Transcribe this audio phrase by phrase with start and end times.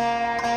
[0.00, 0.49] Música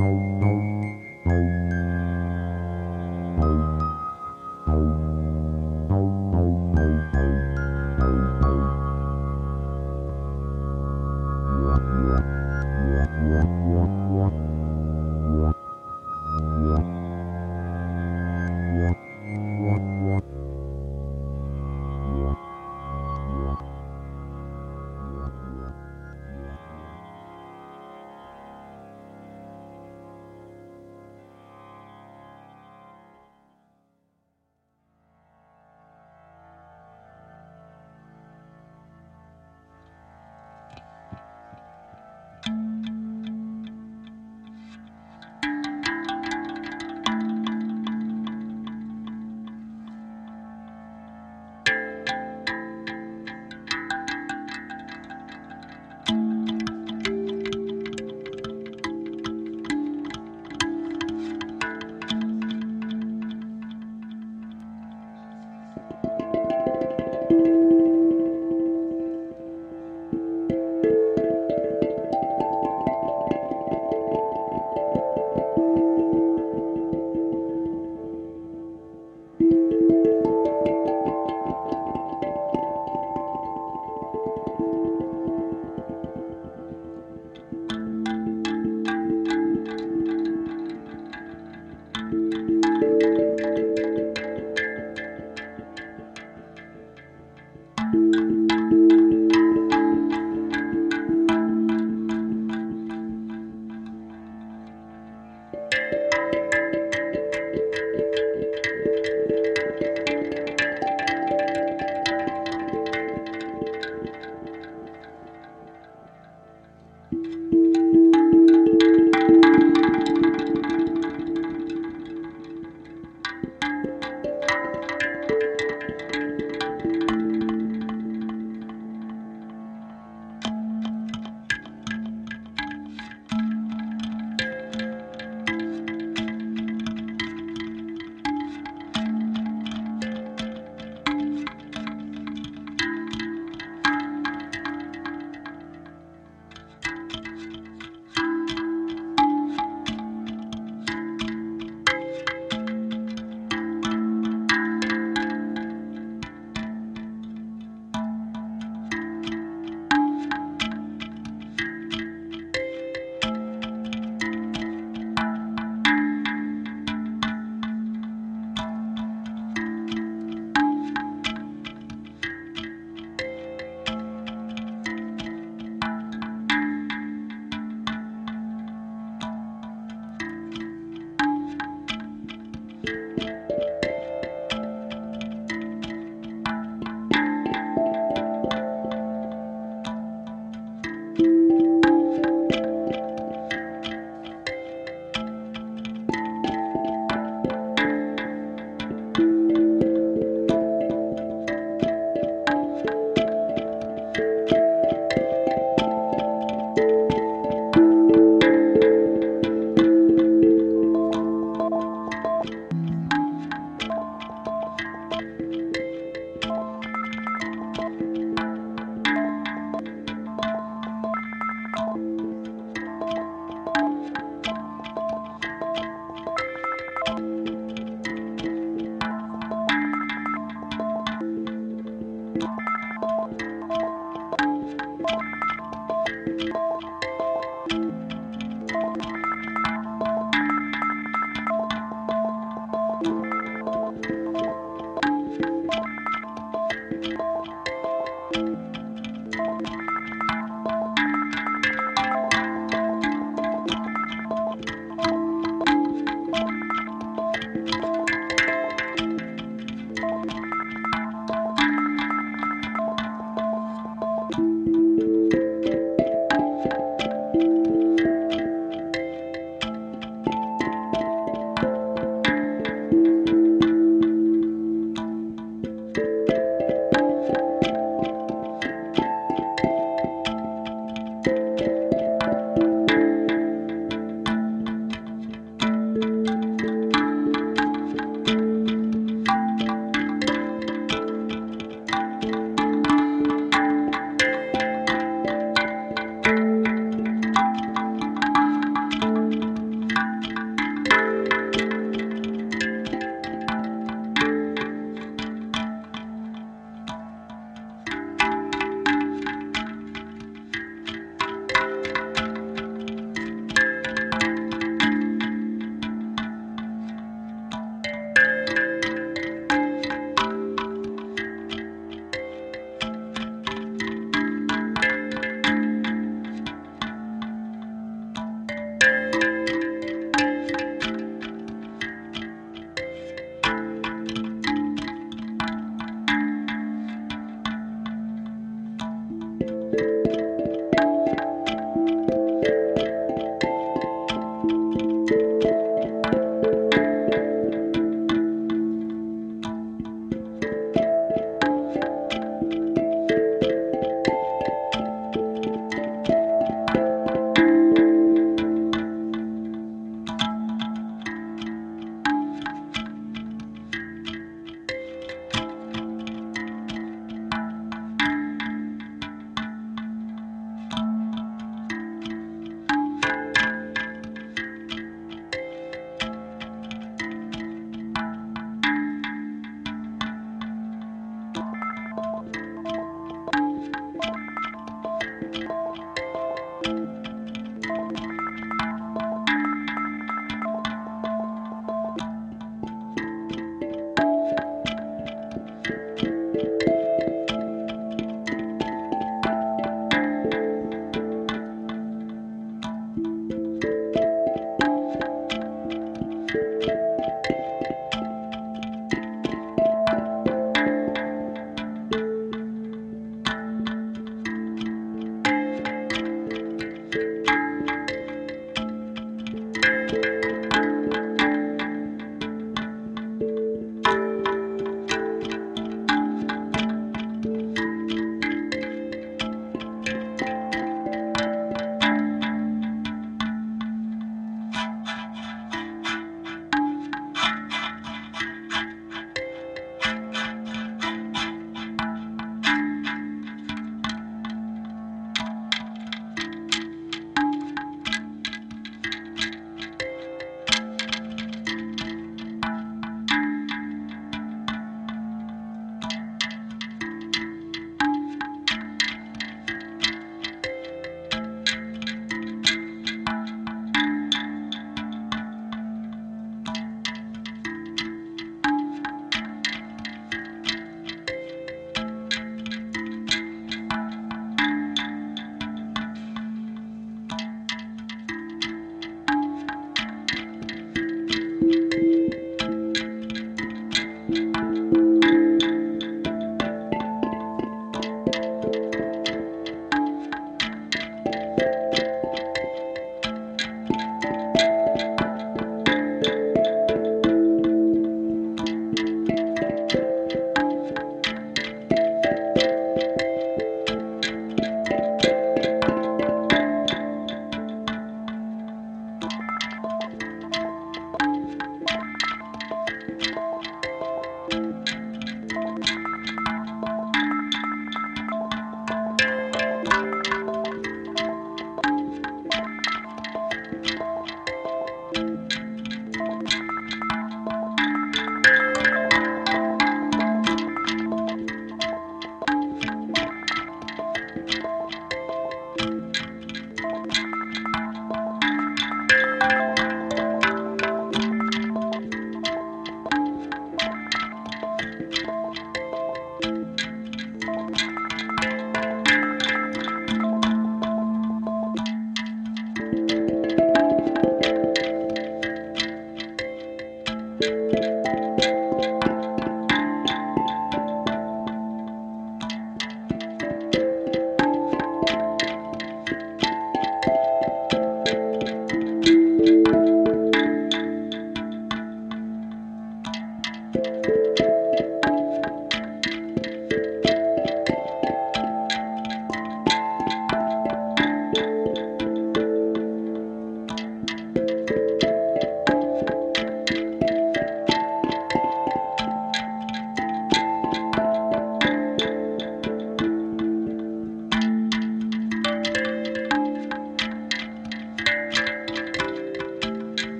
[0.00, 0.29] home.